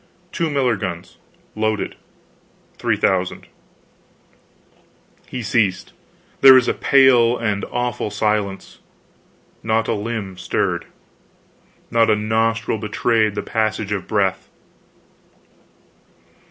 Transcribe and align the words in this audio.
4,000 0.31 0.49
2 0.49 0.49
miller 0.49 0.75
guns, 0.75 1.17
loaded.......... 1.55 1.95
3,000 2.79 3.45
He 5.27 5.43
ceased. 5.43 5.93
There 6.41 6.55
was 6.55 6.67
a 6.67 6.73
pale 6.73 7.37
and 7.37 7.63
awful 7.65 8.09
silence. 8.09 8.79
Not 9.61 9.87
a 9.87 9.93
limb 9.93 10.39
stirred. 10.39 10.85
Not 11.91 12.09
a 12.09 12.15
nostril 12.15 12.79
betrayed 12.79 13.35
the 13.35 13.43
passage 13.43 13.91
of 13.91 14.07
breath. 14.07 14.49